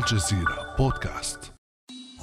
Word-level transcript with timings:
الجزيرة 0.00 0.74
بودكاست 0.78 1.38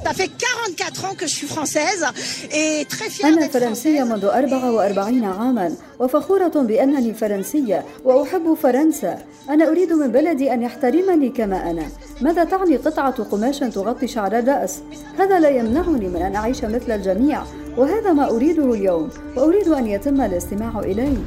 Ça 0.03 0.13
fait 0.13 0.29
44 0.29 1.05
ans 1.05 1.15
que 1.15 1.25
je 1.27 1.35
suis 1.39 1.47
française 1.47 2.05
et 2.51 2.85
très 2.85 3.09
fière 3.09 3.25
أنا 3.25 3.47
فرنسية 3.47 4.03
منذ 4.03 4.25
44 4.25 5.25
عاما 5.25 5.75
وفخورة 5.99 6.47
بأنني 6.47 7.13
فرنسية 7.13 7.85
وأحب 8.03 8.53
فرنسا. 8.53 9.17
أنا 9.49 9.67
أريد 9.69 9.93
من 9.93 10.11
بلدي 10.11 10.53
أن 10.53 10.61
يحترمني 10.61 11.29
كما 11.29 11.71
أنا. 11.71 11.87
ماذا 12.21 12.43
تعني 12.43 12.77
قطعة 12.77 13.23
قماش 13.23 13.59
تغطي 13.59 14.07
شعر 14.07 14.39
الرأس؟ 14.39 14.79
هذا 15.19 15.39
لا 15.39 15.49
يمنعني 15.49 16.07
من 16.07 16.21
أن 16.21 16.35
أعيش 16.35 16.63
مثل 16.63 16.91
الجميع 16.91 17.43
وهذا 17.77 18.13
ما 18.13 18.29
أريده 18.29 18.73
اليوم 18.73 19.09
وأريد 19.35 19.67
أن 19.67 19.87
يتم 19.87 20.21
الاستماع 20.21 20.79
إلي. 20.79 21.17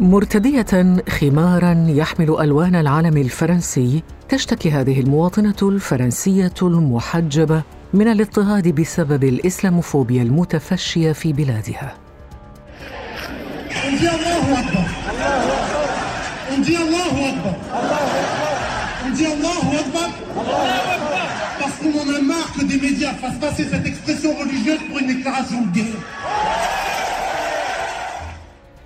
مرتدية 0.00 0.96
خمارا 1.08 1.86
يحمل 1.88 2.36
ألوان 2.40 2.74
العلم 2.74 3.16
الفرنسي 3.16 4.02
تشتكي 4.28 4.70
هذه 4.70 5.00
المواطنة 5.00 5.56
الفرنسية 5.62 6.54
المحجبة 6.62 7.62
من 7.94 8.08
الاضطهاد 8.08 8.68
بسبب 8.68 9.24
الإسلاموفوبيا 9.24 10.22
المتفشية 10.22 11.12
في 11.12 11.32
بلادها. 11.32 11.94
Parce 21.60 21.76
qu'on 21.80 21.94
en 22.02 22.08
a 22.18 22.20
marre 22.20 22.52
que 22.54 22.64
des 22.64 22.78
médias 22.86 23.14
fassent 23.14 23.40
passer. 23.40 23.66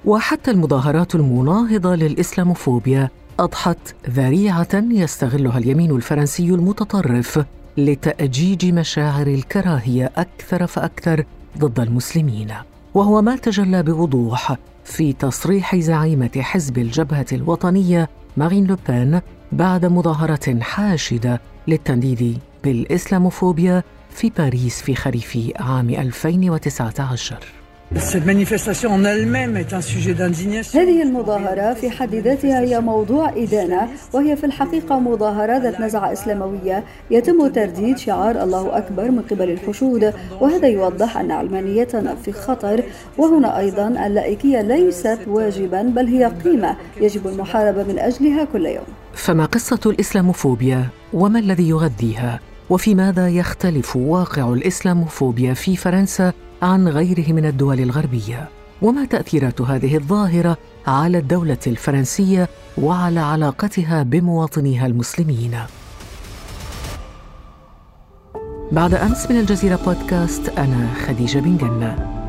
وحتى 0.05 0.51
المظاهرات 0.51 1.15
المناهضة 1.15 1.95
للإسلاموفوبيا 1.95 3.09
أضحت 3.39 3.95
ذريعة 4.11 4.69
يستغلها 4.75 5.59
اليمين 5.59 5.91
الفرنسي 5.91 6.49
المتطرف 6.49 7.45
لتأجيج 7.77 8.67
مشاعر 8.67 9.27
الكراهية 9.27 10.13
أكثر 10.17 10.67
فأكثر 10.67 11.25
ضد 11.59 11.81
المسلمين. 11.81 12.53
وهو 12.95 13.23
ما 13.23 13.37
تجلى 13.37 13.83
بوضوح 13.83 14.57
في 14.85 15.13
تصريح 15.13 15.77
زعيمة 15.77 16.31
حزب 16.37 16.79
الجبهة 16.79 17.27
الوطنية 17.33 18.09
مارين 18.37 18.67
لوبين 18.67 19.21
بعد 19.53 19.87
مظاهرة 19.87 20.61
حاشدة 20.61 21.41
للتنديد 21.69 22.39
بالإسلاموفوبيا 22.65 23.83
في 24.11 24.31
باريس 24.39 24.83
في 24.83 24.95
خريف 24.95 25.39
عام 25.61 25.91
2019 25.91 27.60
Cette 27.97 28.25
manifestation 28.25 28.93
en 28.93 29.05
elle-même 29.05 29.57
est 29.57 29.73
un 29.73 29.81
sujet 29.81 30.15
d'indignation. 30.15 30.81
هذه 30.81 31.03
المظاهرة 31.03 31.75
في 31.75 31.91
حد 31.91 32.15
ذاتها 32.15 32.61
هي 32.61 32.81
موضوع 32.81 33.33
إدانة 33.37 33.89
وهي 34.13 34.37
في 34.37 34.47
الحقيقة 34.47 34.99
مظاهرة 34.99 35.59
ذات 35.59 35.81
نزعة 35.81 36.13
إسلاموية 36.13 36.85
يتم 37.11 37.49
ترديد 37.49 37.99
شعار 37.99 38.43
الله 38.43 38.79
أكبر 38.79 39.11
من 39.11 39.23
قبل 39.23 39.51
الحشود 39.51 40.15
وهذا 40.41 40.69
يوضح 40.69 41.17
أن 41.17 41.31
علمانيتنا 41.31 42.15
في 42.15 42.33
خطر 42.33 42.83
وهنا 43.19 43.59
أيضا 43.59 43.89
اللائكية 44.07 44.61
ليست 44.63 45.19
واجبا 45.27 45.83
بل 45.83 46.07
هي 46.07 46.25
قيمة 46.25 46.77
يجب 47.01 47.27
المحاربة 47.27 47.83
من 47.83 47.99
أجلها 47.99 48.45
كل 48.45 48.67
يوم 48.67 48.87
فما 49.13 49.45
قصة 49.45 49.81
الإسلاموفوبيا 49.87 50.87
وما 51.13 51.39
الذي 51.39 51.69
يغذيها؟ 51.69 52.41
وفي 52.71 52.95
ماذا 52.95 53.29
يختلف 53.29 53.97
واقع 53.97 54.53
الإسلاموفوبيا 54.53 55.55
في 55.55 55.77
فرنسا 55.77 56.33
عن 56.63 56.89
غيره 56.89 57.33
من 57.33 57.47
الدول 57.47 57.81
الغربية؟ 57.81 58.49
وما 58.83 59.05
تأثيرات 59.05 59.61
هذه 59.61 59.97
الظاهرة 59.97 60.57
على 60.87 61.19
الدولة 61.19 61.59
الفرنسية 61.67 62.49
وعلى 62.79 63.21
علاقتها 63.21 64.03
بمواطنيها 64.03 64.87
المسلمين؟ 64.87 65.59
بعد 68.73 68.95
أمس 68.95 69.31
من 69.31 69.41
الجزيرة 69.41 69.79
بودكاست 69.87 70.49
أنا 70.49 70.89
خديجة 71.07 71.39
بن 71.39 71.57
جنة 71.57 72.20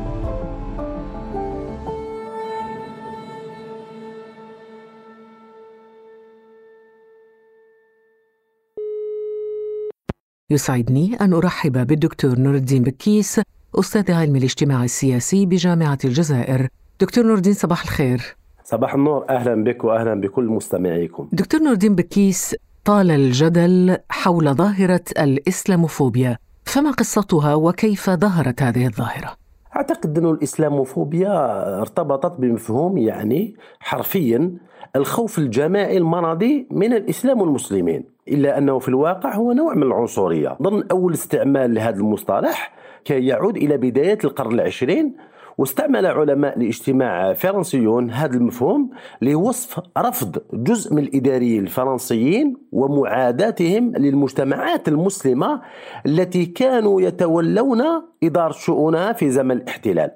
يسعدني 10.52 11.16
أن 11.20 11.32
أرحب 11.32 11.86
بالدكتور 11.86 12.38
نور 12.38 12.54
الدين 12.54 12.82
بكيس 12.82 13.40
أستاذ 13.78 14.12
علم 14.12 14.36
الاجتماع 14.36 14.84
السياسي 14.84 15.46
بجامعة 15.46 15.98
الجزائر. 16.04 16.68
دكتور 17.00 17.24
نور 17.26 17.34
الدين 17.36 17.52
صباح 17.52 17.82
الخير. 17.82 18.36
صباح 18.64 18.94
النور. 18.94 19.26
أهلا 19.30 19.64
بك 19.64 19.84
واهلا 19.84 20.20
بكل 20.20 20.44
مستمعيكم. 20.44 21.28
دكتور 21.32 21.60
نور 21.60 21.72
الدين 21.72 21.94
بكيس 21.94 22.56
طال 22.84 23.10
الجدل 23.10 23.96
حول 24.08 24.54
ظاهرة 24.54 25.04
الإسلاموفوبيا. 25.18 26.38
فما 26.64 26.90
قصتها 26.90 27.54
وكيف 27.54 28.10
ظهرت 28.10 28.62
هذه 28.62 28.86
الظاهرة؟ 28.86 29.36
أعتقد 29.76 30.18
انه 30.18 30.30
الإسلاموفوبيا 30.30 31.78
ارتبطت 31.80 32.40
بمفهوم 32.40 32.98
يعني 32.98 33.54
حرفيا 33.80 34.50
الخوف 34.96 35.38
الجماعي 35.38 35.96
المرضي 35.96 36.66
من 36.70 36.92
الإسلام 36.92 37.40
والمسلمين، 37.40 38.04
إلا 38.28 38.58
أنه 38.58 38.78
في 38.78 38.88
الواقع 38.88 39.34
هو 39.34 39.52
نوع 39.52 39.74
من 39.74 39.82
العنصرية، 39.82 40.56
ضمن 40.62 40.82
أول 40.90 41.12
استعمال 41.12 41.74
لهذا 41.74 41.96
المصطلح 41.96 42.72
كان 43.04 43.22
يعود 43.22 43.56
إلى 43.56 43.76
بداية 43.76 44.18
القرن 44.24 44.54
العشرين 44.54 45.16
واستعمل 45.58 46.06
علماء 46.06 46.58
الاجتماع 46.58 47.32
فرنسيون 47.32 48.10
هذا 48.10 48.36
المفهوم 48.36 48.90
لوصف 49.22 49.80
رفض 49.98 50.38
جزء 50.52 50.94
من 50.94 51.02
الإداريين 51.02 51.62
الفرنسيين 51.62 52.56
ومعاداتهم 52.72 53.92
للمجتمعات 53.96 54.88
المسلمة 54.88 55.60
التي 56.06 56.46
كانوا 56.46 57.00
يتولون 57.00 57.82
إدارة 58.24 58.52
شؤونها 58.52 59.12
في 59.12 59.30
زمن 59.30 59.50
الاحتلال. 59.50 60.10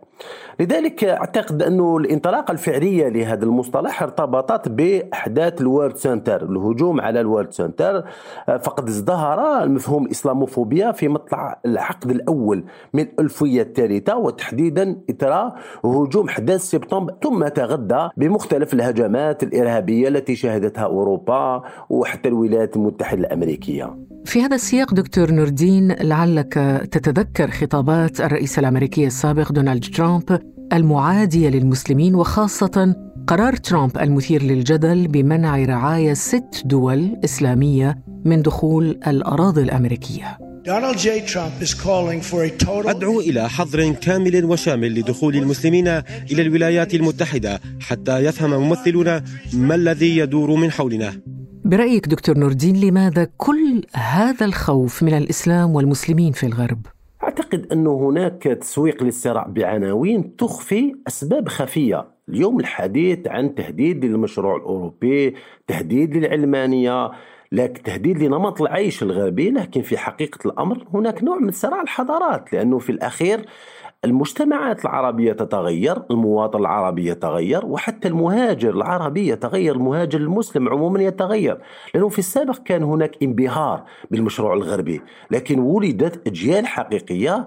لذلك 0.60 1.04
أعتقد 1.04 1.62
انه 1.62 1.96
الانطلاقة 1.96 2.52
الفعلية 2.52 3.08
لهذا 3.08 3.44
المصطلح 3.44 4.02
ارتبطت 4.02 4.68
بأحداث 4.68 5.60
ال 5.60 5.66
World 5.66 5.96
Center، 5.96 6.42
الهجوم 6.42 7.00
على 7.00 7.20
ال 7.20 7.26
World 7.26 7.52
Center 7.52 8.04
فقد 8.46 8.88
ازدهر 8.88 9.62
المفهوم 9.62 10.04
الإسلاموفوبيا 10.04 10.92
في 10.92 11.08
مطلع 11.08 11.60
العقد 11.66 12.10
الأول 12.10 12.64
من 12.92 13.02
الالفيه 13.02 13.62
الثالثة 13.62 14.16
وتحديدا 14.16 14.96
إثر 15.10 15.52
هجوم 15.84 16.28
أحداث 16.28 16.60
سبتمبر 16.60 17.14
ثم 17.22 17.48
تغذى 17.48 18.10
بمختلف 18.16 18.74
الهجمات 18.74 19.42
الإرهابية 19.42 20.08
التي 20.08 20.36
شهدتها 20.36 20.84
أوروبا 20.84 21.62
وحتى 21.90 22.28
الولايات 22.28 22.76
المتحدة 22.76 23.20
الأمريكية. 23.20 24.15
في 24.26 24.42
هذا 24.42 24.54
السياق 24.54 24.94
دكتور 24.94 25.30
نوردين 25.30 25.92
لعلك 25.92 26.54
تتذكر 26.92 27.50
خطابات 27.50 28.20
الرئيس 28.20 28.58
الأمريكي 28.58 29.06
السابق 29.06 29.52
دونالد 29.52 29.84
ترامب 29.84 30.40
المعاديه 30.72 31.48
للمسلمين 31.48 32.14
وخاصة 32.14 32.96
قرار 33.26 33.56
ترامب 33.56 33.98
المثير 33.98 34.42
للجدل 34.42 35.08
بمنع 35.08 35.64
رعاية 35.64 36.14
ست 36.14 36.62
دول 36.64 37.16
إسلامية 37.24 37.98
من 38.24 38.42
دخول 38.42 39.00
الأراضي 39.06 39.62
الأمريكية. 39.62 40.38
Donald 40.66 40.98
J. 40.98 41.06
Trump 41.32 41.62
is 41.62 41.74
calling 41.74 42.20
for 42.20 42.42
a 42.44 42.64
total 42.64 42.88
أدعو 42.88 43.20
إلى 43.20 43.48
حظر 43.48 43.92
كامل 43.92 44.44
وشامل 44.44 44.94
لدخول 45.00 45.36
المسلمين 45.36 45.88
إلى 46.30 46.42
الولايات 46.42 46.94
المتحدة 46.94 47.60
حتى 47.80 48.18
يفهم 48.18 48.50
ممثلون 48.50 49.22
ما 49.52 49.74
الذي 49.74 50.16
يدور 50.16 50.54
من 50.54 50.70
حولنا 50.70 51.12
برأيك 51.66 52.08
دكتور 52.08 52.38
نوردين 52.38 52.80
لماذا 52.80 53.28
كل 53.36 53.82
هذا 53.94 54.46
الخوف 54.46 55.02
من 55.02 55.14
الإسلام 55.14 55.74
والمسلمين 55.74 56.32
في 56.32 56.46
الغرب؟ 56.46 56.78
أعتقد 57.22 57.66
انه 57.72 58.08
هناك 58.08 58.42
تسويق 58.42 59.02
للصراع 59.02 59.46
بعناوين 59.46 60.36
تخفي 60.36 60.94
أسباب 61.08 61.48
خفية 61.48 62.08
اليوم 62.28 62.60
الحديث 62.60 63.18
عن 63.26 63.54
تهديد 63.54 64.04
للمشروع 64.04 64.56
الأوروبي 64.56 65.34
تهديد 65.66 66.16
للعلمانية 66.16 67.10
لكن 67.52 67.82
تهديد 67.82 68.18
لنمط 68.22 68.62
العيش 68.62 69.02
الغربي 69.02 69.50
لكن 69.50 69.82
في 69.82 69.98
حقيقة 69.98 70.38
الأمر 70.48 70.84
هناك 70.94 71.24
نوع 71.24 71.38
من 71.38 71.50
صراع 71.50 71.82
الحضارات 71.82 72.52
لأنه 72.52 72.78
في 72.78 72.90
الأخير 72.90 73.46
المجتمعات 74.04 74.84
العربية 74.84 75.32
تتغير 75.32 76.02
المواطن 76.10 76.58
العربي 76.58 77.06
يتغير 77.06 77.66
وحتى 77.66 78.08
المهاجر 78.08 78.70
العربي 78.70 79.28
يتغير 79.28 79.74
المهاجر 79.74 80.20
المسلم 80.20 80.68
عموما 80.68 81.02
يتغير. 81.02 81.58
لأنه 81.94 82.08
في 82.08 82.18
السابق 82.18 82.58
كان 82.58 82.82
هناك 82.82 83.22
انبهار 83.22 83.84
بالمشروع 84.10 84.54
الغربي 84.54 85.00
لكن 85.30 85.58
ولدت 85.58 86.26
أجيال 86.26 86.66
حقيقية 86.66 87.46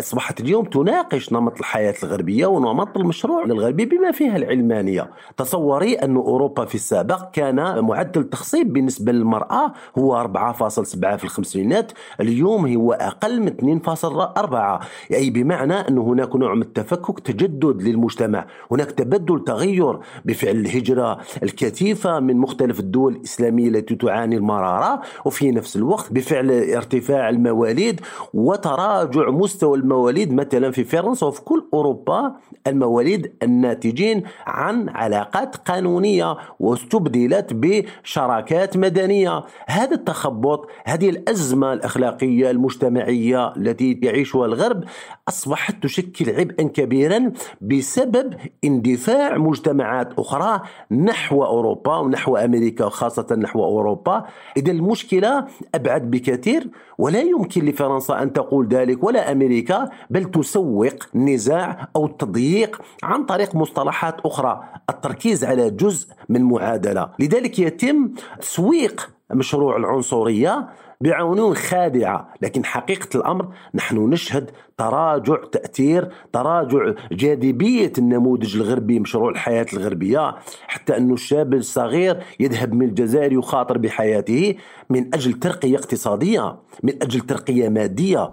أصبحت 0.00 0.40
اليوم 0.40 0.64
تناقش 0.64 1.32
نمط 1.32 1.58
الحياة 1.58 1.94
الغربية 2.02 2.46
ونمط 2.46 2.96
المشروع 2.96 3.44
الغربي 3.44 3.84
بما 3.84 4.12
فيها 4.12 4.36
العلمانية. 4.36 5.10
تصوري 5.36 5.94
أن 5.94 6.16
أوروبا 6.16 6.64
في 6.64 6.74
السابق 6.74 7.30
كان 7.30 7.84
معدل 7.84 8.20
التخصيب 8.20 8.72
بالنسبة 8.72 9.12
للمرأة 9.12 9.72
هو 9.98 10.16
4.7 10.22 11.16
في 11.16 11.24
الخمسينات 11.24 11.92
اليوم 12.20 12.74
هو 12.74 12.92
أقل 12.92 13.40
من 13.40 13.80
2.4 13.80 14.84
أي 15.12 15.30
بمعنى 15.30 15.74
أن 15.74 15.98
هناك 15.98 16.36
نوع 16.36 16.54
من 16.54 16.62
التفكك 16.62 17.20
تجدد 17.20 17.82
للمجتمع. 17.82 18.46
هناك 18.70 18.90
تبدل 18.90 19.44
تغير 19.44 19.98
بفعل 20.24 20.56
الهجرة 20.56 21.18
الكثيفة 21.42 22.20
من 22.20 22.36
مختلف 22.36 22.80
الدول 22.80 23.12
الإسلامية 23.16 23.68
التي 23.68 23.94
تعاني 23.94 24.36
المرارة 24.36 25.00
وفي 25.24 25.50
نفس 25.50 25.76
الوقت 25.76 26.12
بفعل 26.12 26.50
ارتفاع 26.50 27.28
المواليد 27.28 28.00
وتراجع 28.34 29.30
مستوى 29.30 29.76
المواليد 29.90 30.32
مثلا 30.32 30.70
في 30.70 30.84
فرنسا 30.84 31.26
وفي 31.26 31.40
كل 31.40 31.64
أوروبا 31.74 32.36
المواليد 32.66 33.32
الناتجين 33.42 34.22
عن 34.46 34.88
علاقات 34.88 35.56
قانونية 35.56 36.36
واستبدلت 36.60 37.52
بشراكات 37.52 38.76
مدنية. 38.76 39.44
هذا 39.66 39.94
التخبط 39.94 40.68
هذه 40.84 41.10
الأزمة 41.10 41.72
الأخلاقية 41.72 42.50
المجتمعية 42.50 43.56
التي 43.56 44.00
يعيشها 44.02 44.46
الغرب 44.46 44.84
أصبحت 45.28 45.82
تشكل 45.82 46.30
عبئا 46.30 46.68
كبيرا 46.68 47.32
بسبب 47.60 48.34
اندفاع 48.64 49.38
مجتمعات 49.38 50.18
أخرى 50.18 50.60
نحو 50.90 51.44
أوروبا 51.44 51.96
ونحو 51.96 52.36
أمريكا 52.36 52.88
خاصة 52.88 53.36
نحو 53.38 53.64
أوروبا. 53.64 54.24
إذا 54.56 54.72
المشكلة 54.72 55.46
أبعد 55.74 56.10
بكثير. 56.10 56.66
ولا 57.00 57.20
يمكن 57.20 57.64
لفرنسا 57.64 58.22
أن 58.22 58.32
تقول 58.32 58.68
ذلك 58.68 59.04
ولا 59.04 59.32
أمريكا 59.32 59.90
بل 60.10 60.24
تسوق 60.24 60.94
النزاع 61.14 61.88
أو 61.96 62.06
التضييق 62.06 62.82
عن 63.02 63.24
طريق 63.24 63.54
مصطلحات 63.54 64.20
أخرى. 64.20 64.60
التركيز 64.90 65.44
على 65.44 65.70
جزء 65.70 66.08
من 66.28 66.42
معادلة. 66.42 67.10
لذلك 67.18 67.58
يتم 67.58 68.10
تسويق 68.40 69.10
مشروع 69.34 69.76
العنصرية 69.76 70.68
بعيون 71.00 71.54
خادعة. 71.54 72.28
لكن 72.42 72.64
حقيقة 72.64 73.16
الأمر 73.18 73.48
نحن 73.74 73.96
نشهد 74.10 74.50
تراجع 74.78 75.36
تأثير 75.52 76.08
تراجع 76.32 76.92
جاذبية 77.12 77.92
النموذج 77.98 78.56
الغربي 78.56 79.00
مشروع 79.00 79.30
الحياة 79.30 79.66
الغربية. 79.72 80.34
حتى 80.66 80.96
أن 80.96 81.12
الشاب 81.12 81.54
الصغير 81.54 82.22
يذهب 82.40 82.72
من 82.72 82.88
الجزائر 82.88 83.32
يخاطر 83.32 83.78
بحياته 83.78 84.54
من 84.90 85.14
أجل 85.14 85.32
ترقية 85.32 85.76
اقتصادية 85.76 86.56
من 86.82 87.02
أجل 87.02 87.20
ترقية 87.20 87.68
مادية. 87.68 88.32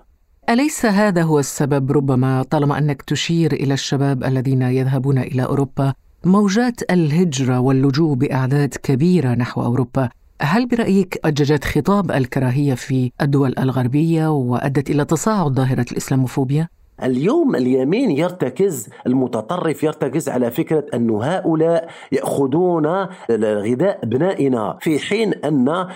أليس 0.50 0.86
هذا 0.86 1.22
هو 1.22 1.40
السبب؟ 1.40 1.92
ربما 1.92 2.44
طالما 2.44 2.78
أنك 2.78 3.02
تشير 3.02 3.54
إلى 3.54 3.74
الشباب 3.74 4.24
الذين 4.24 4.62
يذهبون 4.62 5.18
إلى 5.18 5.46
أوروبا 5.46 5.94
موجات 6.26 6.92
الهجرة 6.92 7.60
واللجوء 7.60 8.14
بأعداد 8.14 8.76
كبيرة 8.84 9.30
نحو 9.30 9.62
أوروبا. 9.62 10.10
هل 10.42 10.68
برأيك 10.68 11.20
أججت 11.26 11.64
خطاب 11.66 12.12
الكراهية 12.12 12.74
في 12.74 13.12
الدول 13.22 13.54
الغربية 13.60 14.32
وأدت 14.32 14.90
إلى 14.90 15.06
تصاعد 15.06 15.52
ظاهرة 15.52 15.86
الإسلاموفوبيا؟ 15.92 16.70
اليوم 17.04 17.56
اليمين 17.56 18.12
يرتكز 18.12 18.90
المتطرف 19.08 19.84
يرتكز 19.84 20.30
على 20.30 20.52
فكرة 20.52 20.86
أن 20.94 21.10
هؤلاء 21.10 21.90
يأخذون 22.12 22.88
غذاء 23.32 24.00
أبنائنا 24.04 24.78
في 24.82 25.00
حين 25.00 25.34
أن 25.34 25.88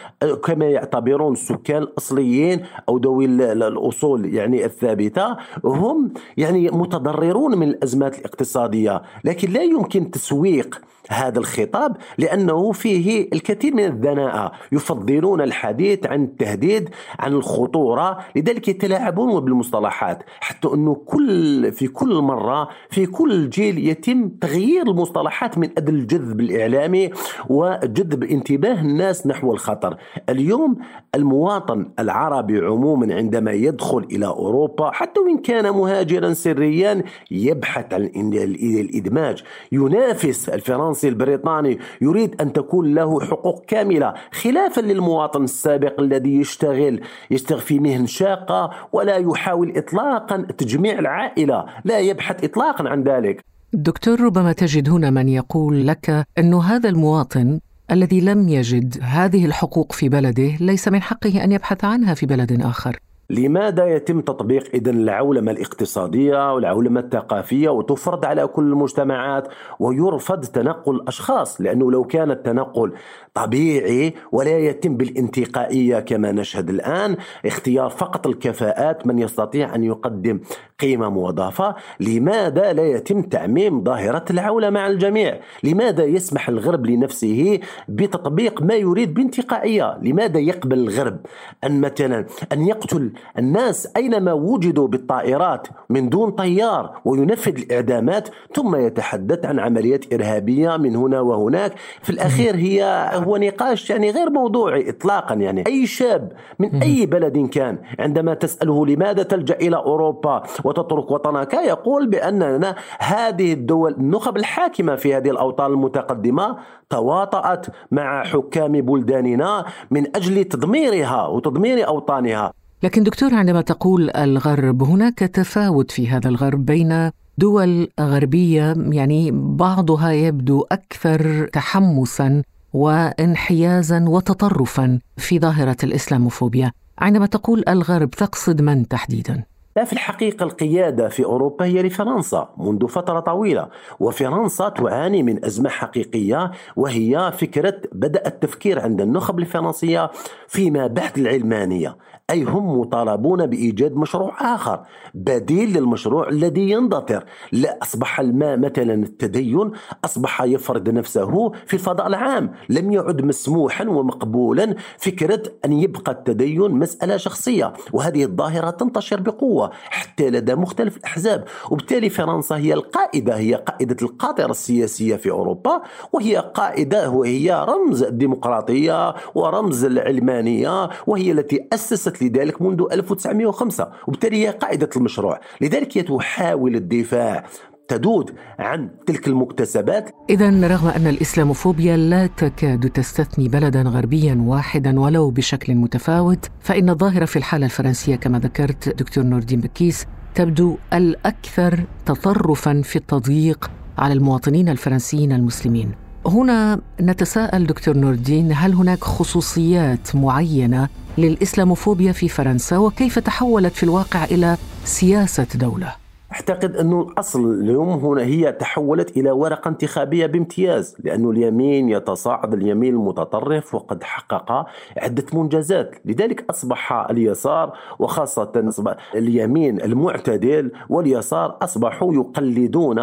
كما 0.43 0.65
يعتبرون 0.65 1.33
السكان 1.33 1.83
الأصليين 1.83 2.65
أو 2.89 2.97
ذوي 2.97 3.25
الأصول 3.25 4.33
يعني 4.33 4.65
الثابتة 4.65 5.37
هم 5.63 6.13
يعني 6.37 6.69
متضررون 6.69 7.57
من 7.57 7.67
الأزمات 7.67 8.19
الاقتصادية 8.19 9.01
لكن 9.23 9.51
لا 9.51 9.61
يمكن 9.61 10.11
تسويق 10.11 10.81
هذا 11.09 11.39
الخطاب 11.39 11.97
لأنه 12.17 12.71
فيه 12.71 13.29
الكثير 13.33 13.75
من 13.75 13.85
الدناءة 13.85 14.51
يفضلون 14.71 15.41
الحديث 15.41 16.05
عن 16.05 16.23
التهديد 16.23 16.89
عن 17.19 17.33
الخطورة 17.33 18.19
لذلك 18.35 18.67
يتلاعبون 18.67 19.45
بالمصطلحات 19.45 20.23
حتى 20.39 20.67
أنه 20.67 20.90
كل 20.95 21.71
في 21.71 21.87
كل 21.87 22.15
مرة 22.15 22.69
في 22.89 23.05
كل 23.05 23.49
جيل 23.49 23.87
يتم 23.87 24.29
تغيير 24.29 24.87
المصطلحات 24.87 25.57
من 25.57 25.69
أجل 25.77 25.95
الجذب 25.95 26.39
الإعلامي 26.39 27.09
وجذب 27.49 28.23
انتباه 28.23 28.81
الناس 28.81 29.27
نحو 29.27 29.53
الخطر. 29.53 29.97
اليوم 30.29 30.77
المواطن 31.15 31.89
العربي 31.99 32.59
عموما 32.59 33.15
عندما 33.15 33.51
يدخل 33.51 34.07
إلى 34.11 34.27
أوروبا 34.27 34.91
حتى 34.91 35.19
وإن 35.19 35.37
كان 35.37 35.69
مهاجرا 35.69 36.33
سريا 36.33 37.03
يبحث 37.31 37.93
عن 37.93 38.03
الإدماج. 38.15 39.43
ينافس 39.71 40.49
الفرنسي 40.49 41.07
البريطاني 41.07 41.79
يريد 42.01 42.41
أن 42.41 42.53
تكون 42.53 42.93
له 42.93 43.19
حقوق 43.19 43.65
كاملة. 43.65 44.13
خلافا 44.31 44.81
للمواطن 44.81 45.43
السابق 45.43 45.99
الذي 45.99 46.39
يشتغل 46.39 47.01
يشتغل 47.31 47.59
في 47.59 47.79
مهن 47.79 48.07
شاقة 48.07 48.69
ولا 48.93 49.17
يحاول 49.17 49.77
إطلاقا 49.77 50.37
تجميع 50.57 50.80
العائلة 50.85 51.65
لا 51.85 51.99
يبحث 51.99 52.43
إطلاقا 52.43 52.89
عن 52.89 53.03
ذلك. 53.03 53.45
دكتور 53.73 54.21
ربما 54.21 54.53
تجد 54.53 54.89
هنا 54.89 55.09
من 55.09 55.29
يقول 55.29 55.87
لك 55.87 56.25
أن 56.37 56.53
هذا 56.53 56.89
المواطن 56.89 57.59
الذي 57.91 58.21
لم 58.21 58.49
يجد 58.49 58.97
هذه 59.01 59.45
الحقوق 59.45 59.91
في 59.91 60.09
بلده 60.09 60.55
ليس 60.59 60.87
من 60.87 61.01
حقه 61.01 61.43
أن 61.43 61.51
يبحث 61.51 61.85
عنها 61.85 62.13
في 62.13 62.25
بلد 62.25 62.61
آخر. 62.61 62.99
لماذا 63.31 63.85
يتم 63.85 64.21
تطبيق 64.21 64.63
إذن 64.73 64.97
العولمة 64.97 65.51
الاقتصادية 65.51 66.53
والعولمة 66.53 66.99
الثقافية 66.99 67.69
وتفرض 67.69 68.25
على 68.25 68.47
كل 68.47 68.63
المجتمعات 68.63 69.47
ويرفض 69.79 70.45
تنقل 70.45 70.95
الأشخاص 70.95 71.61
لأنه 71.61 71.91
لو 71.91 72.03
كان 72.03 72.31
التنقل 72.31 72.93
طبيعي 73.33 74.13
ولا 74.31 74.57
يتم 74.57 74.97
بالانتقائية 74.97 75.99
كما 75.99 76.31
نشهد 76.31 76.69
الآن 76.69 77.15
اختيار 77.45 77.89
فقط 77.89 78.27
الكفاءات 78.27 79.07
من 79.07 79.19
يستطيع 79.19 79.75
أن 79.75 79.83
يقدم 79.83 80.39
قيمة 80.79 81.09
مضافة. 81.09 81.75
لماذا 81.99 82.73
لا 82.73 82.83
يتم 82.83 83.21
تعميم 83.21 83.83
ظاهرة 83.83 84.25
العولة 84.29 84.69
مع 84.69 84.87
الجميع؟ 84.87 85.39
لماذا 85.63 86.03
يسمح 86.03 86.49
الغرب 86.49 86.85
لنفسه 86.85 87.59
بتطبيق 87.89 88.61
ما 88.61 88.73
يريد 88.73 89.13
بانتقائية؟ 89.13 89.97
لماذا 90.01 90.39
يقبل 90.39 90.79
الغرب 90.79 91.17
أن 91.63 91.81
مثلا 91.81 92.25
أن 92.53 92.67
يقتل 92.67 93.11
الناس 93.37 93.87
أينما 93.97 94.33
وجدوا 94.33 94.87
بالطائرات 94.87 95.67
من 95.89 96.09
دون 96.09 96.31
طيار 96.31 97.01
وينفذ 97.05 97.57
الإعدامات 97.57 98.29
ثم 98.55 98.75
يتحدث 98.75 99.45
عن 99.45 99.59
عمليات 99.59 100.13
إرهابية 100.13 100.77
من 100.77 100.95
هنا 100.95 101.19
وهناك؟ 101.21 101.73
في 102.01 102.09
الأخير 102.09 102.55
هي 102.55 103.11
هو 103.23 103.37
نقاش 103.37 103.89
يعني 103.89 104.11
غير 104.11 104.29
موضوعي 104.29 104.89
إطلاقا 104.89 105.35
يعني. 105.35 105.63
أي 105.67 105.85
شاب 105.85 106.31
من 106.59 106.75
أي 106.75 107.05
بلد 107.05 107.49
كان 107.49 107.77
عندما 107.99 108.33
تسأله 108.33 108.85
لماذا 108.85 109.23
تلجأ 109.23 109.55
إلى 109.55 109.75
أوروبا 109.75 110.43
وتترك 110.63 111.11
وطنك 111.11 111.53
يقول 111.53 112.07
بأننا 112.07 112.75
هذه 112.99 113.53
الدول 113.53 113.91
النخب 113.93 114.37
الحاكمة 114.37 114.95
في 114.95 115.15
هذه 115.15 115.29
الأوطان 115.29 115.71
المتقدمة 115.71 116.57
تواطأت 116.89 117.65
مع 117.91 118.23
حكام 118.23 118.71
بلداننا 118.71 119.65
من 119.91 120.15
أجل 120.15 120.43
تدميرها 120.43 121.27
وتدمير 121.27 121.87
أوطانها. 121.87 122.53
لكن 122.83 123.03
دكتور 123.03 123.33
عندما 123.33 123.61
تقول 123.61 124.09
الغرب 124.09 124.83
هناك 124.83 125.19
تفاوت 125.19 125.91
في 125.91 126.07
هذا 126.07 126.29
الغرب 126.29 126.65
بين 126.65 127.11
دول 127.37 127.87
غربية 127.99 128.75
يعني 128.77 129.31
بعضها 129.33 130.11
يبدو 130.11 130.65
أكثر 130.71 131.47
تحمسا 131.53 132.41
وانحيازا 132.73 134.05
وتطرفا 134.07 134.99
في 135.17 135.39
ظاهرة 135.39 135.77
الإسلاموفوبيا 135.83 136.71
عندما 136.99 137.25
تقول 137.25 137.63
الغرب 137.67 138.09
تقصد 138.09 138.61
من 138.61 138.87
تحديدا. 138.87 139.43
لا 139.75 139.83
في 139.83 139.93
الحقيقة 139.93 140.43
القيادة 140.43 141.09
في 141.09 141.25
أوروبا 141.25 141.65
هي 141.65 141.83
لفرنسا 141.83 142.49
منذ 142.57 142.87
فترة 142.87 143.19
طويلة 143.19 143.67
وفرنسا 143.99 144.69
تعاني 144.69 145.23
من 145.23 145.45
أزمة 145.45 145.69
حقيقية 145.69 146.51
وهي 146.75 147.31
فكرة 147.37 147.81
بدأ 147.91 148.27
التفكير 148.27 148.79
عند 148.79 149.01
النخب 149.01 149.39
الفرنسية 149.39 150.11
فيما 150.47 150.87
بعد 150.87 151.17
العلمانية 151.17 151.97
أي 152.29 152.43
هم 152.43 152.79
مطالبون 152.79 153.45
بإيجاد 153.45 153.95
مشروع 153.95 154.55
آخر 154.55 154.79
بديل 155.13 155.73
للمشروع 155.77 156.29
الذي 156.29 156.69
يندثر 156.71 157.23
لا 157.51 157.77
أصبح 157.81 158.19
الماء 158.19 158.57
مثلا 158.57 158.93
التدين 158.93 159.71
أصبح 160.05 160.41
يفرض 160.41 160.89
نفسه 160.89 161.51
في 161.65 161.73
الفضاء 161.73 162.07
العام 162.07 162.51
لم 162.69 162.91
يعد 162.91 163.21
مسموحا 163.21 163.85
ومقبولا 163.85 164.75
فكرة 164.97 165.43
أن 165.65 165.73
يبقى 165.73 166.11
التدين 166.11 166.71
مسألة 166.71 167.17
شخصية 167.17 167.73
وهذه 167.93 168.23
الظاهرة 168.23 168.69
تنتشر 168.69 169.19
بقوة. 169.19 169.60
القوة 169.65 169.71
حتى 169.89 170.29
لدى 170.29 170.55
مختلف 170.55 170.97
الأحزاب. 170.97 171.45
وبالتالي 171.71 172.09
فرنسا 172.09 172.55
هي 172.55 172.73
القائدة 172.73 173.37
هي 173.37 173.55
قائدة 173.55 173.95
القاطرة 174.01 174.51
السياسية 174.51 175.15
في 175.15 175.31
أوروبا 175.31 175.81
وهي 176.13 176.37
قائدة 176.37 177.09
وهي 177.09 177.65
رمز 177.67 178.03
الديمقراطية 178.03 179.15
ورمز 179.35 179.85
العلمانية 179.85 180.89
وهي 181.07 181.31
التي 181.31 181.67
أسست 181.73 182.21
لذلك 182.23 182.61
منذ 182.61 182.85
1905 182.91 183.91
وبالتالي 184.07 184.47
هي 184.47 184.49
قائدة 184.49 184.89
المشروع. 184.95 185.39
لذلك 185.61 185.97
هي 185.97 186.03
تحاول 186.03 186.75
الدفاع 186.75 187.45
تدود 187.91 188.31
عن 188.59 188.89
تلك 189.07 189.27
المكتسبات 189.27 190.09
إذا 190.29 190.67
رغم 190.67 190.87
أن 190.87 191.07
الإسلاموفوبيا 191.07 191.97
لا 191.97 192.27
تكاد 192.27 192.89
تستثني 192.89 193.47
بلدا 193.47 193.81
غربيا 193.81 194.43
واحدا 194.45 194.99
ولو 194.99 195.29
بشكل 195.29 195.75
متفاوت 195.75 196.49
فإن 196.59 196.89
الظاهرة 196.89 197.25
في 197.25 197.35
الحالة 197.35 197.65
الفرنسية 197.65 198.15
كما 198.15 198.39
ذكرت 198.39 198.89
دكتور 198.89 199.23
نور 199.23 199.39
الدين 199.39 199.59
بكيس 199.59 200.05
تبدو 200.35 200.77
الأكثر 200.93 201.79
تطرفا 202.05 202.81
في 202.81 202.95
التضييق 202.95 203.71
على 203.97 204.13
المواطنين 204.13 204.69
الفرنسيين 204.69 205.31
المسلمين 205.31 205.91
هنا 206.25 206.81
نتساءل 207.01 207.67
دكتور 207.67 207.97
نور 207.97 208.13
الدين 208.13 208.51
هل 208.55 208.73
هناك 208.73 209.03
خصوصيات 209.03 210.15
معينة 210.15 210.89
للإسلاموفوبيا 211.17 212.11
في 212.11 212.29
فرنسا 212.29 212.77
وكيف 212.77 213.19
تحولت 213.19 213.73
في 213.73 213.83
الواقع 213.83 214.23
إلى 214.23 214.57
سياسة 214.85 215.47
دولة؟ 215.55 216.01
أعتقد 216.33 216.75
أنه 216.77 217.01
الأصل 217.01 217.53
اليوم 217.53 217.89
هنا 217.89 218.21
هي 218.23 218.51
تحولت 218.51 219.17
إلى 219.17 219.31
ورقة 219.31 219.69
انتخابية 219.69 220.25
بامتياز 220.25 220.95
لأنه 221.03 221.31
اليمين 221.31 221.89
يتصاعد 221.89 222.53
اليمين 222.53 222.93
المتطرف 222.93 223.75
وقد 223.75 224.03
حقق 224.03 224.65
عدة 224.97 225.25
منجزات. 225.33 225.95
لذلك 226.05 226.45
أصبح 226.49 226.93
اليسار 227.09 227.77
وخاصة 227.99 228.51
أصبح 228.55 228.95
اليمين 229.15 229.81
المعتدل 229.81 230.71
واليسار 230.89 231.57
أصبحوا 231.61 232.13
يقلدون 232.13 232.99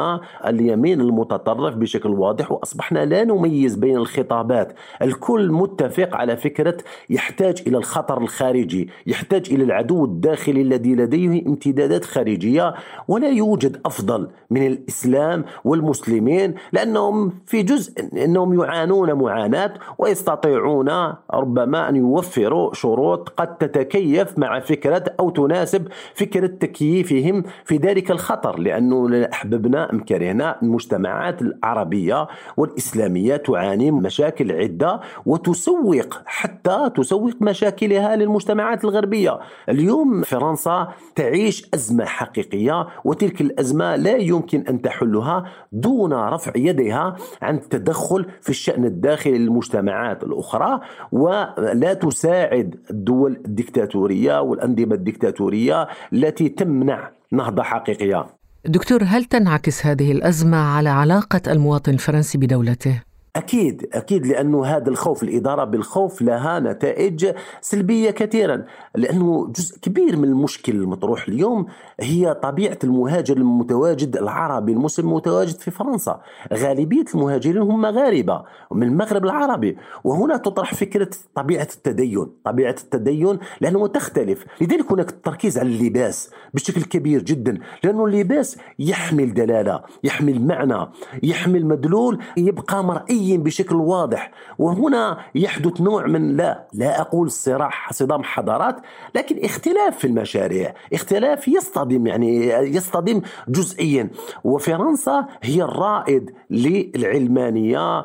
اليمين 0.47 1.01
المتطرف 1.01 1.75
بشكل 1.75 2.09
واضح 2.11 2.53
وأصبحنا 2.53 3.05
لا 3.05 3.25
نميز 3.25 3.75
بين 3.77 3.97
الخطابات. 3.97 4.73
الكل 5.03 5.53
متفق 5.53 6.17
على 6.17 6.37
فكرة 6.37 6.77
يحتاج 7.11 7.63
إلى 7.67 7.77
الخطر 7.77 8.19
الخارجي 8.23 8.89
يحتاج 9.07 9.53
إلى 9.53 9.65
العدو 9.65 10.05
الداخلي 10.05 10.63
الذي 10.63 10.95
لديه 10.95 11.47
امتدادات 11.47 12.05
خارجية 12.05 12.75
ولا 13.19 13.29
يوجد 13.29 13.81
أفضل 13.87 14.29
من 14.51 14.67
الإسلام 14.67 15.45
والمسلمين 15.65 16.55
لأنهم 16.73 17.33
في 17.47 17.63
جزء 17.63 17.93
إنهم 18.25 18.61
يعانون 18.63 19.13
معاناة 19.13 19.75
ويستطيعون 19.99 20.89
ربما 21.35 21.89
أن 21.89 21.97
يوفروا 21.97 22.75
شروط 22.75 23.29
قد 23.29 23.59
تتكيف 23.59 24.39
مع 24.39 24.61
فكرة 24.61 25.05
أو 25.21 25.31
تناسب 25.31 25.89
فكره 26.15 26.47
تكييفهم 26.47 27.43
في 27.65 27.77
ذلك 27.77 28.11
الخطر 28.11 28.59
لأنه 28.59 29.29
أحببنا 29.33 29.93
ام 29.93 30.01
كرهنا 30.01 30.59
المجتمعات 30.63 31.43
العربية 31.43 32.29
والإسلامية 32.57 33.37
تعاني 33.37 33.91
مشاكل 33.91 34.53
عدة 34.53 35.01
وتسوق 35.27 36.15
حتى 36.27 36.91
تسوق 36.97 37.33
مشاكلها 37.41 38.17
للمجتمعات 38.17 38.85
الغربية. 38.85 39.39
اليوم 39.69 40.23
فرنسا 40.23 40.89
تعيش 41.17 41.69
أزمة 41.75 42.05
حقيقية 42.05 42.87
وتلك 43.09 43.41
الأزمة 43.41 43.97
لا 43.97 44.17
يمكن 44.17 44.61
أن 44.69 44.83
تحلها 44.83 45.45
دون 45.73 46.13
رفع 46.13 46.53
يدها 46.57 47.17
عن 47.43 47.55
التدخل 47.55 48.27
في 48.43 48.49
الشأن 48.49 48.85
الداخلي 48.85 49.39
للمجتمعات 49.39 50.25
الأخرى 50.25 50.81
ولا 51.13 51.95
تساعد 51.95 52.75
الدول 52.91 53.43
الدكتاتورية 53.47 54.41
والأنظمة 54.41 54.95
الدكتاتورية 54.95 55.89
التي 56.13 56.49
تمنع 56.49 57.11
نهضة 57.33 57.63
حقيقية 57.63 58.27
دكتور 58.65 59.03
هل 59.05 59.25
تنعكس 59.25 59.87
هذه 59.87 60.13
الأزمة 60.13 60.59
على 60.59 60.89
علاقة 60.89 61.41
المواطن 61.53 61.93
الفرنسي 61.93 62.39
بدولته؟ 62.39 63.08
أكيد 63.37 63.89
أكيد 63.93 64.27
لأنه 64.27 64.65
هذا 64.65 64.89
الخوف 64.89 65.23
الإدارة 65.23 65.65
بالخوف 65.65 66.23
لها 66.23 66.61
نتائج 66.61 67.33
سلبية 67.61 68.11
كثيرا 68.11 68.65
لأنه 68.95 69.47
جزء 69.57 69.79
كبير 69.79 70.17
من 70.17 70.25
المشكل 70.25 70.73
المطروح 70.77 71.29
اليوم 71.29 71.67
هي 72.01 72.35
طبيعة 72.35 72.79
المهاجر 72.85 73.37
المتواجد 73.37 74.17
العربي 74.17 74.73
المسلم 74.73 75.09
المتواجد 75.09 75.57
في 75.57 75.71
فرنسا. 75.71 76.21
غالبية 76.53 77.05
المهاجرين 77.15 77.63
هم 77.63 77.81
مغاربة 77.81 78.45
من 78.73 78.83
المغرب 78.83 79.25
العربي 79.25 79.77
وهنا 80.05 80.37
تطرح 80.37 80.75
فكرة 80.75 81.11
طبيعة 81.35 81.69
التدين 81.77 82.27
طبيعة 82.45 82.77
التدين 82.85 83.39
لأنه 83.61 83.87
تختلف. 83.87 84.45
لذلك 84.61 84.93
هناك 84.93 85.09
التركيز 85.11 85.59
على 85.59 85.69
اللباس 85.69 86.31
بشكل 86.55 86.83
كبير 86.83 87.23
جدا 87.23 87.59
لأنه 87.85 88.05
اللباس 88.05 88.59
يحمل 88.79 89.35
دلالة 89.35 89.83
يحمل 90.05 90.47
معنى 90.47 90.87
يحمل 91.23 91.67
مدلول 91.67 92.19
يبقى 92.37 92.85
مرئي 92.85 93.18
بشكل 93.19 93.77
واضح. 93.77 94.31
وهنا 94.59 95.19
يحدث 95.35 95.81
نوع 95.81 96.07
من 96.07 96.37
لا 96.37 96.69
لا 96.73 97.01
أقول 97.01 97.31
صراع 97.31 97.71
صدام 97.91 98.23
حضارات 98.23 98.77
لكن 99.15 99.45
اختلاف 99.45 99.99
في 99.99 100.07
المشاريع. 100.07 100.75
اختلاف 100.93 101.49
يصطدم 101.49 102.07
يعني 102.07 102.49
يصطدم 102.49 103.21
جزئيا. 103.49 104.11
وفرنسا 104.45 105.27
هي 105.43 105.63
الرائد 105.63 106.31
للعلمانية. 106.51 108.05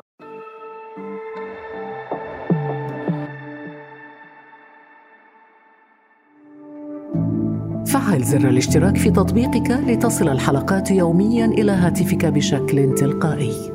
فعل 7.86 8.22
زر 8.22 8.48
الاشتراك 8.48 8.96
في 8.96 9.10
تطبيقك 9.10 9.70
لتصل 9.70 10.28
الحلقات 10.28 10.90
يوميا 10.90 11.46
إلى 11.46 11.72
هاتفك 11.72 12.24
بشكل 12.24 12.94
تلقائي. 12.94 13.73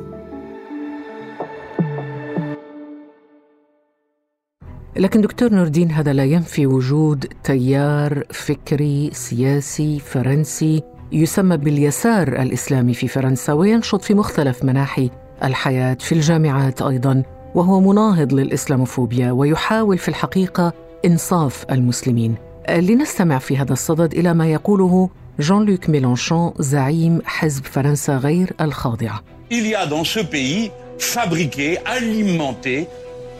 لكن 4.96 5.20
دكتور 5.20 5.52
نوردين 5.54 5.90
هذا 5.90 6.12
لا 6.12 6.24
ينفي 6.24 6.66
وجود 6.66 7.26
تيار 7.44 8.24
فكري 8.30 9.10
سياسي 9.12 9.98
فرنسي 9.98 10.82
يسمى 11.12 11.56
باليسار 11.56 12.28
الإسلامي 12.28 12.94
في 12.94 13.08
فرنسا 13.08 13.52
وينشط 13.52 14.02
في 14.02 14.14
مختلف 14.14 14.64
مناحي 14.64 15.10
الحياة 15.44 15.96
في 16.00 16.12
الجامعات 16.12 16.82
أيضا 16.82 17.22
وهو 17.54 17.80
مناهض 17.80 18.32
للإسلاموفوبيا 18.32 19.32
ويحاول 19.32 19.98
في 19.98 20.08
الحقيقة 20.08 20.72
إنصاف 21.04 21.64
المسلمين. 21.70 22.34
لنستمع 22.70 23.38
في 23.38 23.56
هذا 23.56 23.72
الصدد 23.72 24.14
إلى 24.14 24.34
ما 24.34 24.46
يقوله 24.52 25.10
جون 25.40 25.64
لوك 25.64 25.88
ميلانشون 25.90 26.52
زعيم 26.58 27.22
حزب 27.24 27.64
فرنسا 27.64 28.16
غير 28.16 28.52
الخاضعه 28.60 29.22
Il 29.52 29.66
y 29.66 29.74
a 29.74 29.86
dans 29.86 30.04
ce 30.04 30.20
pays 30.20 30.70
fabriqué, 30.98 31.78
alimenté 31.84 32.86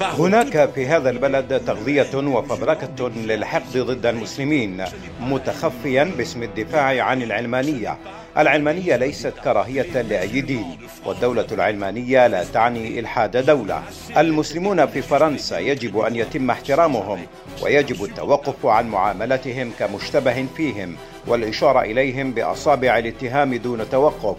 هناك 0.02 0.70
في 0.74 0.86
هذا 0.86 1.10
البلد 1.10 1.60
تغذية 1.66 2.16
وفبركة 2.16 3.08
للحقد 3.08 3.78
ضد 3.78 4.06
المسلمين 4.06 4.84
متخفيا 5.20 6.04
باسم 6.18 6.42
الدفاع 6.42 7.02
عن 7.02 7.22
العلمانية. 7.22 7.98
العلمانية 8.38 8.96
ليست 8.96 9.32
كراهية 9.44 10.02
لأي 10.02 10.40
دين 10.40 10.78
والدولة 11.06 11.46
العلمانية 11.52 12.26
لا 12.26 12.44
تعني 12.44 13.00
إلحاد 13.00 13.46
دولة. 13.46 13.82
المسلمون 14.16 14.86
في 14.86 15.02
فرنسا 15.02 15.58
يجب 15.58 15.98
أن 15.98 16.16
يتم 16.16 16.50
احترامهم 16.50 17.26
ويجب 17.62 18.04
التوقف 18.04 18.66
عن 18.66 18.88
معاملتهم 18.88 19.72
كمشتبه 19.78 20.46
فيهم 20.56 20.96
والإشارة 21.26 21.80
إليهم 21.80 22.32
بأصابع 22.32 22.98
الاتهام 22.98 23.54
دون 23.54 23.90
توقف. 23.90 24.36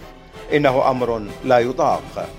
إنه 0.53 0.91
أمر 0.91 1.21
لا 1.45 1.59
يطاق. 1.59 2.29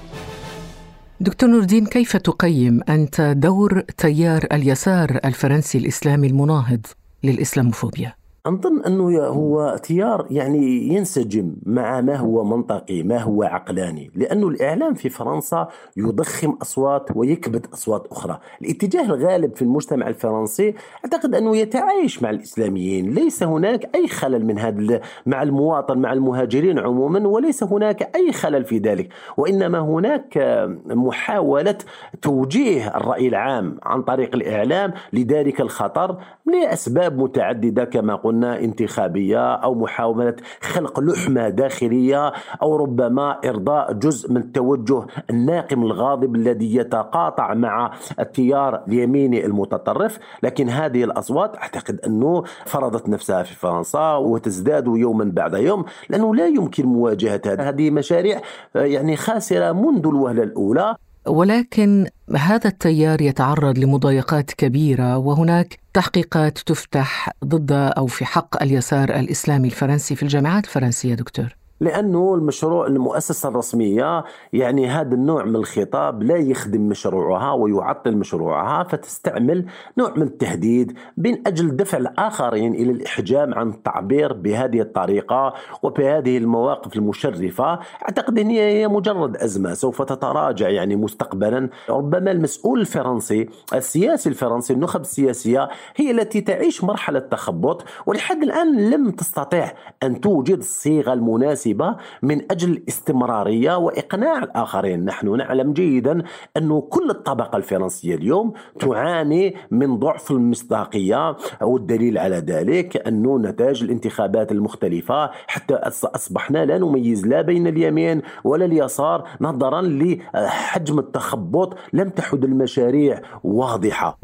دكتور 1.22 1.48
نور 1.50 1.60
الدين 1.60 1.86
كيف 1.86 2.16
تقيم 2.16 2.80
أنت 2.88 3.20
دور 3.36 3.80
تيار 3.80 4.46
اليسار 4.52 5.20
الفرنسي 5.24 5.78
الإسلامي 5.78 6.26
المناهض 6.26 6.86
للإسلاموفوبيا؟ 7.24 8.14
أظن 8.46 8.84
أنه 8.84 9.24
هو 9.24 9.76
تيار 9.82 10.26
يعني 10.30 10.88
ينسجم 10.88 11.56
مع 11.66 12.00
ما 12.00 12.16
هو 12.16 12.44
منطقي 12.44 13.02
ما 13.02 13.18
هو 13.18 13.42
عقلاني 13.42 14.10
لأنه 14.14 14.48
الإعلام 14.48 14.94
في 14.94 15.08
فرنسا 15.08 15.68
يضخم 15.96 16.50
أصوات 16.62 17.08
ويكبت 17.16 17.66
أصوات 17.72 18.06
أخرى. 18.06 18.38
الاتجاه 18.62 19.02
الغالب 19.02 19.56
في 19.56 19.62
المجتمع 19.62 20.08
الفرنسي 20.08 20.74
أعتقد 21.04 21.34
أنه 21.34 21.56
يتعايش 21.56 22.22
مع 22.22 22.30
الإسلاميين. 22.30 23.14
ليس 23.14 23.42
هناك 23.42 23.90
أي 23.94 24.08
خلل 24.08 24.46
من 24.46 24.58
هذا 24.58 25.00
مع 25.26 25.42
المواطن 25.42 25.98
مع 25.98 26.12
المهاجرين 26.12 26.78
عموما 26.78 27.28
وليس 27.28 27.62
هناك 27.62 28.16
أي 28.16 28.32
خلل 28.32 28.64
في 28.64 28.78
ذلك. 28.78 29.08
وإنما 29.36 29.78
هناك 29.78 30.38
محاولة 30.86 31.78
توجيه 32.22 32.96
الرأي 32.96 33.28
العام 33.28 33.78
عن 33.82 34.02
طريق 34.02 34.34
الإعلام 34.34 34.92
لذلك 35.12 35.60
الخطر 35.60 36.18
لأسباب 36.46 37.18
متعددة 37.18 37.84
كما 37.84 38.14
قلت 38.14 38.31
قلنا 38.32 38.58
انتخابية 38.58 39.54
أو 39.54 39.74
محاولة 39.74 40.36
خلق 40.60 41.00
لحمة 41.00 41.48
داخلية 41.48 42.32
أو 42.62 42.76
ربما 42.76 43.38
إرضاء 43.44 43.92
جزء 43.92 44.32
من 44.32 44.36
التوجه 44.36 45.06
الناقم 45.30 45.82
الغاضب 45.82 46.36
الذي 46.36 46.76
يتقاطع 46.76 47.54
مع 47.54 47.92
التيار 48.20 48.84
اليميني 48.88 49.46
المتطرف. 49.46 50.18
لكن 50.42 50.68
هذه 50.68 51.04
الأصوات 51.04 51.56
أعتقد 51.56 52.00
أنه 52.06 52.42
فرضت 52.66 53.08
نفسها 53.08 53.42
في 53.42 53.54
فرنسا 53.54 54.14
وتزداد 54.14 54.86
يوما 54.86 55.24
بعد 55.24 55.54
يوم 55.54 55.84
لأنه 56.08 56.34
لا 56.34 56.46
يمكن 56.46 56.86
مواجهة 56.86 57.42
هذه 57.46 57.90
مشاريع 57.90 58.40
يعني 58.74 59.16
خاسرة 59.16 59.72
منذ 59.72 60.06
الوهلة 60.06 60.42
الأولى. 60.42 60.96
ولكن 61.26 62.06
هذا 62.36 62.68
التيار 62.68 63.20
يتعرض 63.20 63.78
لمضايقات 63.78 64.50
كبيرة 64.50 65.18
وهناك 65.18 65.78
تحقيقات 65.94 66.58
تفتح 66.58 67.30
ضد 67.44 67.72
أو 67.72 68.06
في 68.06 68.24
حق 68.24 68.62
اليسار 68.62 69.18
الإسلامي 69.20 69.68
الفرنسي 69.68 70.16
في 70.16 70.22
الجامعات 70.22 70.64
الفرنسية 70.64 71.14
دكتور. 71.14 71.61
لأنه 71.82 72.34
المشروع 72.34 72.86
المؤسسة 72.86 73.48
الرسمية 73.48 74.24
يعني 74.52 74.88
هذا 74.88 75.14
النوع 75.14 75.44
من 75.44 75.56
الخطاب 75.56 76.22
لا 76.22 76.36
يخدم 76.36 76.88
مشروعها 76.88 77.52
ويعطل 77.52 78.16
مشروعها 78.16 78.84
فتستعمل 78.84 79.66
نوع 79.98 80.12
من 80.16 80.22
التهديد 80.22 80.98
من 81.16 81.46
أجل 81.46 81.76
دفع 81.76 81.98
الآخرين 81.98 82.74
إلى 82.74 82.92
الإحجام 82.92 83.54
عن 83.54 83.68
التعبير 83.68 84.32
بهذه 84.32 84.80
الطريقة 84.80 85.54
وبهذه 85.82 86.38
المواقف 86.38 86.96
المشرفة. 86.96 87.78
أعتقد 88.02 88.38
إن 88.38 88.50
هي 88.50 88.88
مجرد 88.88 89.36
أزمة 89.36 89.74
سوف 89.74 90.02
تتراجع 90.02 90.68
يعني 90.68 90.96
مستقبلا. 90.96 91.68
ربما 91.90 92.30
المسؤول 92.30 92.80
الفرنسي 92.80 93.48
السياسي 93.74 94.28
الفرنسي 94.28 94.72
النخب 94.72 95.00
السياسية 95.00 95.68
هي 95.96 96.10
التي 96.10 96.40
تعيش 96.40 96.84
مرحلة 96.84 97.18
تخبط 97.18 97.84
ولحد 98.06 98.42
الآن 98.42 98.90
لم 98.90 99.10
تستطع 99.10 99.72
أن 100.02 100.20
توجد 100.20 100.58
الصيغه 100.58 101.12
المناسبة 101.12 101.71
مناسبة 101.72 101.96
من 102.22 102.52
أجل 102.52 102.70
الاستمرارية 102.70 103.76
وإقناع 103.76 104.38
الآخرين. 104.38 105.04
نحن 105.04 105.36
نعلم 105.36 105.72
جيدا 105.72 106.22
أن 106.56 106.80
كل 106.80 107.10
الطبقة 107.10 107.56
الفرنسية 107.56 108.14
اليوم 108.14 108.52
تعاني 108.80 109.54
من 109.70 109.98
ضعف 109.98 110.30
المصداقية 110.30 111.36
والدليل 111.62 112.18
على 112.18 112.36
ذلك 112.36 113.06
أنه 113.08 113.38
نتاج 113.38 113.82
الانتخابات 113.82 114.52
المختلفة 114.52 115.30
حتى 115.46 115.74
أصبحنا 116.04 116.64
لا 116.64 116.78
نميز 116.78 117.26
لا 117.26 117.42
بين 117.42 117.66
اليمين 117.66 118.22
ولا 118.44 118.64
اليسار 118.64 119.28
نظرا 119.40 119.82
لحجم 119.82 120.98
التخبط 120.98 121.76
لم 121.92 122.08
تعد 122.08 122.44
المشاريع 122.44 123.20
واضحة. 123.44 124.18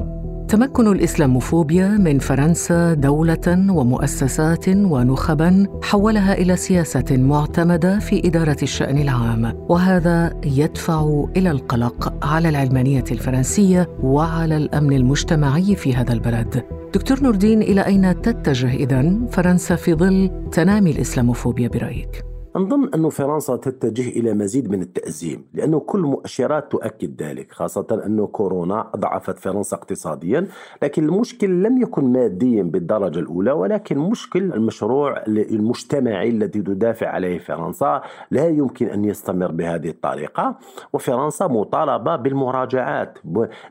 تمكن 0.48 0.92
الإسلاموفوبيا 0.92 1.88
من 1.88 2.18
فرنسا 2.18 2.94
دولة 2.94 3.66
ومؤسسات 3.70 4.68
ونخبا 4.68 5.66
حولها 5.82 6.32
إلى 6.32 6.56
سياسة 6.56 7.04
معتمدة 7.10 7.98
في 7.98 8.28
إدارة 8.28 8.56
الشأن 8.62 8.98
العام 8.98 9.66
وهذا 9.68 10.40
يدفع 10.44 11.24
إلى 11.36 11.50
القلق 11.50 12.24
على 12.26 12.48
العلمانية 12.48 13.04
الفرنسية 13.10 13.88
وعلى 14.02 14.56
الأمن 14.56 14.92
المجتمعي 14.92 15.76
في 15.76 15.94
هذا 15.94 16.12
البلد. 16.12 16.64
دكتور 16.94 17.22
نوردين 17.22 17.62
إلى 17.62 17.86
أين 17.86 18.22
تتجه 18.22 18.74
اذا 18.74 19.14
فرنسا 19.30 19.76
في 19.76 19.94
ظل 19.94 20.30
تنامي 20.52 20.90
الإسلاموفوبيا 20.90 21.68
برأيك؟ 21.68 22.24
نظن 22.56 22.90
أن 22.94 23.08
فرنسا 23.08 23.56
تتجه 23.56 24.08
إلى 24.08 24.34
مزيد 24.34 24.70
من 24.70 24.82
التأزيم 24.82 25.44
لأنه 25.54 25.80
كل 25.80 25.98
المؤشرات 25.98 26.72
تؤكد 26.72 27.22
ذلك 27.22 27.52
خاصة 27.52 28.02
أن 28.06 28.26
كورونا 28.26 28.90
أضعفت 28.94 29.38
فرنسا 29.38 29.76
اقتصاديا 29.76 30.46
لكن 30.82 31.04
المشكل 31.04 31.62
لم 31.62 31.82
يكن 31.82 32.12
ماديا 32.12 32.62
بالدرجة 32.62 33.18
الأولى 33.18 33.52
ولكن 33.52 33.98
مشكل 33.98 34.52
المشروع 34.52 35.24
المجتمعي 35.26 36.28
الذي 36.28 36.62
تدافع 36.62 37.08
عليه 37.08 37.38
فرنسا 37.38 38.02
لا 38.30 38.48
يمكن 38.48 38.86
أن 38.86 39.04
يستمر 39.04 39.52
بهذه 39.52 39.88
الطريقة 39.88 40.58
وفرنسا 40.92 41.46
مطالبة 41.46 42.16
بالمراجعات. 42.16 43.18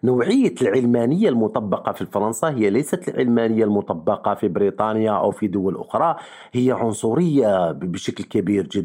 نوعية 0.04 0.56
العلمانية 0.62 1.30
المطبقة 1.30 1.92
في 1.92 2.06
فرنسا 2.06 2.48
هي 2.50 2.70
ليست 2.70 3.10
العلمانية 3.10 3.64
المطبقة 3.64 4.36
في 4.36 4.48
بريطانيا 4.48 5.12
أو 5.12 5.32
في 5.32 5.48
دول 5.48 5.78
أخرى 5.78 6.16
هي 6.52 6.72
عنصرية 6.72 7.72
بشكل 7.72 8.24
كبير 8.24 8.68
جدا. 8.68 8.77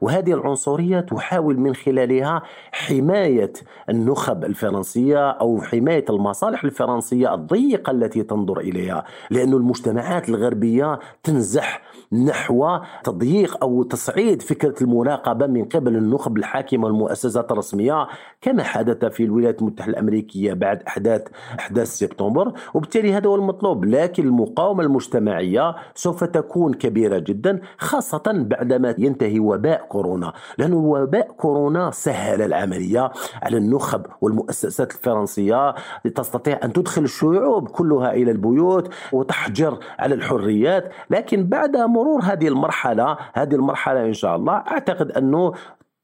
وهذه 0.00 0.32
العنصرية 0.32 1.00
تحاول 1.00 1.58
من 1.60 1.74
خلالها 1.74 2.42
حماية 2.72 3.52
النخب 3.88 4.44
الفرنسية 4.44 5.30
أو 5.30 5.62
حماية 5.62 6.04
المصالح 6.10 6.64
الفرنسية 6.64 7.34
الضيقة 7.34 7.90
التي 7.90 8.22
تنظر 8.22 8.58
إليها 8.58 9.04
لأن 9.30 9.52
المجتمعات 9.52 10.28
الغربية 10.28 10.98
تنزح 11.22 11.82
نحو 12.12 12.78
تضييق 13.04 13.64
أو 13.64 13.82
تصعيد 13.82 14.42
فكرة 14.42 14.74
المراقبة 14.82 15.46
من 15.46 15.64
قبل 15.64 15.96
النخب 15.96 16.36
الحاكمة 16.36 16.86
والمؤسسات 16.86 17.52
الرسمية 17.52 18.06
كما 18.40 18.62
حدث 18.62 19.04
في 19.04 19.24
الولايات 19.24 19.62
المتحدة 19.62 19.92
الأمريكية 19.92 20.52
بعد 20.52 20.82
أحداث 20.82 21.22
أحداث 21.58 21.88
سبتمبر. 21.88 22.52
وبالتالي 22.74 23.12
هذا 23.12 23.28
هو 23.28 23.34
المطلوب 23.34 23.84
لكن 23.84 24.24
المقاومة 24.24 24.82
المجتمعية 24.82 25.74
سوف 25.94 26.24
تكون 26.24 26.74
كبيرة 26.74 27.18
جدا 27.18 27.60
خاصة 27.78 28.22
بعدما 28.26 28.94
ينتهي 28.98 29.25
وباء 29.34 29.86
كورونا. 29.88 30.32
لأن 30.58 30.72
وباء 30.72 31.32
كورونا 31.32 31.90
سهل 31.90 32.42
العملية 32.42 33.12
على 33.42 33.56
النخب 33.56 34.06
والمؤسسات 34.20 34.92
الفرنسية 34.92 35.74
تستطيع 36.14 36.60
أن 36.64 36.72
تدخل 36.72 37.02
الشعوب 37.02 37.68
كلها 37.68 38.12
إلى 38.12 38.30
البيوت 38.30 38.94
وتحجر 39.12 39.78
على 39.98 40.14
الحريات. 40.14 40.92
لكن 41.10 41.46
بعد 41.46 41.76
مرور 41.76 42.20
هذه 42.22 42.48
المرحلة 42.48 43.16
هذه 43.34 43.54
المرحلة 43.54 44.06
إن 44.06 44.14
شاء 44.14 44.36
الله 44.36 44.52
أعتقد 44.52 45.10
أنه 45.12 45.52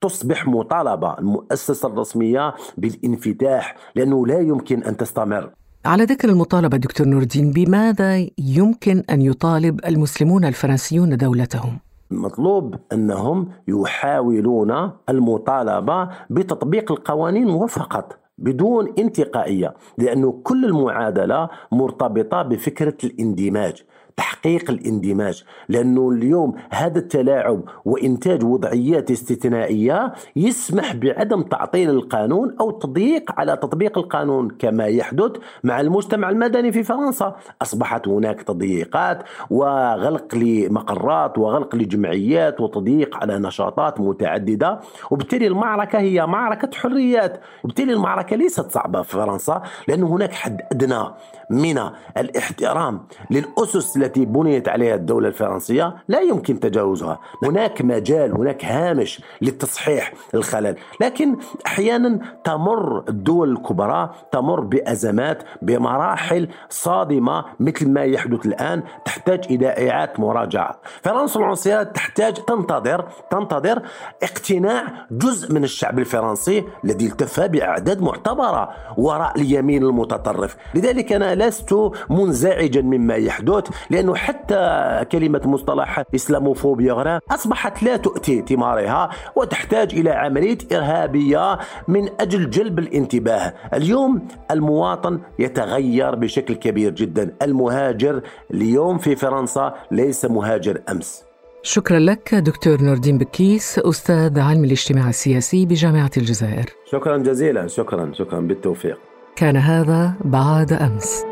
تصبح 0.01 0.47
مطالبة 0.47 1.18
المؤسسة 1.18 1.88
الرسمية 1.88 2.55
بالانفتاح 2.79 3.77
لأنه 3.97 4.27
لا 4.27 4.38
يمكن 4.38 4.83
أن 4.83 4.97
تستمر. 4.97 5.51
على 5.85 6.05
ذكر 6.05 6.29
المطالبة 6.29 6.77
دكتور 6.77 7.07
نور 7.07 7.23
الدين 7.23 7.51
بماذا 7.51 8.27
يمكن 8.38 9.03
أن 9.11 9.23
يطالب 9.23 9.81
المسلمون 9.87 10.44
الفرنسيون 10.44 11.16
دولتهم؟ 11.16 11.79
المطلوب 12.12 12.75
أنهم 12.92 13.48
يحاولون 13.68 14.90
المطالبة 15.09 16.09
بتطبيق 16.31 16.92
القوانين 16.92 17.51
وفقط 17.51 18.18
بدون 18.38 18.92
انتقائية 18.98 19.75
لأنه 19.98 20.40
كل 20.42 20.64
المعادلة 20.64 21.48
مرتبطة 21.72 22.42
بفكرة 22.42 22.96
الاندماج. 23.05 23.85
تحقيق 24.16 24.70
الاندماج 24.70 25.44
لأنه 25.68 26.11
اليوم 26.11 26.55
هذا 26.70 26.98
التلاعب 26.98 27.62
وإنتاج 27.85 28.44
وضعيات 28.44 29.11
استثنائية 29.11 30.12
يسمح 30.37 30.94
بعدم 30.94 31.42
تعطيل 31.42 31.90
القانون 31.90 32.57
أو 32.61 32.70
تضييق 32.70 33.33
على 33.40 33.57
تطبيق 33.57 33.98
القانون 33.98 34.48
كما 34.48 34.87
يحدث 34.87 35.33
مع 35.64 35.81
المجتمع 35.81 36.31
المدني 36.31 36.72
في 36.72 36.83
فرنسا. 36.83 37.37
أصبحت 37.62 38.09
هناك 38.09 38.42
تضييقات 38.42 39.22
وغلق 39.51 40.35
لمقرات 40.35 41.38
وغلق 41.38 41.75
لجمعيات 41.75 42.61
وتضييق 42.61 43.16
على 43.16 43.38
نشاطات 43.38 44.01
متعددة 44.01 44.81
وبالتالي 45.11 45.46
المعركة 45.46 45.98
هي 45.98 46.27
معركة 46.27 46.70
حريات 46.75 47.40
وبالتالي 47.64 47.92
المعركة 47.92 48.37
ليست 48.37 48.70
صعبة 48.70 49.03
في 49.03 49.12
فرنسا 49.12 49.62
لأن 49.88 50.03
هناك 50.03 50.33
حد 50.33 50.61
أدنى 50.72 51.05
من 51.51 51.79
الإحترام 52.16 53.07
للأسس 53.31 53.96
التي 54.03 54.25
بنيت 54.25 54.69
عليها 54.69 54.95
الدولة 54.95 55.29
الفرنسية 55.29 55.95
لا 56.09 56.21
يمكن 56.21 56.61
تجاوزها. 56.61 57.21
هناك 57.43 57.83
مجال 57.83 58.33
هناك 58.33 58.65
هامش 58.65 59.23
لتصحيح 59.41 60.12
الخلل. 60.35 60.77
لكن 61.01 61.37
أحيانا 61.67 62.19
تمر 62.45 63.05
الدول 63.09 63.53
الكبرى 63.53 64.11
تمر 64.33 64.61
بأزمات 64.61 65.43
بمراحل 65.62 66.49
صادمة 66.69 67.45
مثل 67.61 67.91
ما 67.91 68.05
يحدث 68.05 68.47
الآن 68.47 68.83
تحتاج 69.05 69.45
إلى 69.51 69.91
إعادة 69.91 70.12
مراجعة. 70.19 70.81
فرنسا 71.03 71.41
العنصرية 71.41 71.83
تحتاج 71.83 72.35
تنتظر 72.35 73.05
تنتظر 73.31 73.83
اقتناع 74.23 74.85
جزء 75.11 75.55
من 75.55 75.65
الشعب 75.65 75.99
الفرنسي 75.99 76.65
الذي 76.85 77.07
التفى 77.07 77.49
بأعداد 77.49 78.03
معتبرة 78.03 78.69
وراء 78.97 79.41
اليمين 79.41 79.83
المتطرف. 79.83 80.57
لذلك 80.75 81.12
أنا 81.12 81.35
لست 81.35 81.75
منزعجا 82.11 82.83
مما 82.83 83.15
يحدث. 83.15 83.69
لأنه 83.92 84.14
حتى 84.14 85.05
كلمة 85.12 85.40
مصطلح 85.44 86.02
إسلاموفوبيا 86.14 87.20
أصبحت 87.31 87.83
لا 87.83 87.96
تؤتي 87.96 88.44
ثمارها 88.48 89.11
وتحتاج 89.37 89.94
إلى 89.94 90.11
عملية 90.11 90.59
إرهابية 90.72 91.59
من 91.88 92.09
أجل 92.20 92.50
جلب 92.50 92.78
الانتباه. 92.78 93.55
اليوم 93.74 94.28
المواطن 94.50 95.20
يتغير 95.38 96.14
بشكل 96.14 96.55
كبير 96.55 96.90
جدا. 96.92 97.35
المهاجر 97.42 98.22
اليوم 98.50 98.98
في 98.98 99.16
فرنسا 99.16 99.74
ليس 99.90 100.24
مهاجر 100.24 100.83
أمس. 100.90 101.24
شكرا 101.62 101.98
لك 101.98 102.35
دكتور 102.35 102.83
نوردين 102.83 103.18
بكيس 103.18 103.78
أستاذ 103.78 104.40
علم 104.40 104.64
الاجتماع 104.64 105.09
السياسي 105.09 105.66
بجامعة 105.66 106.11
الجزائر. 106.16 106.64
شكرا 106.92 107.16
جزيلا. 107.18 107.66
شكرا. 107.66 108.12
شكرا. 108.12 108.40
بالتوفيق. 108.40 108.98
كان 109.37 109.57
هذا 109.57 110.12
بعد 110.24 110.72
أمس. 110.72 111.24